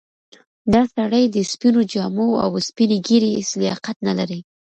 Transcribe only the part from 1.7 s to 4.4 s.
جامو او سپینې ږیرې هیڅ لیاقت نه لري.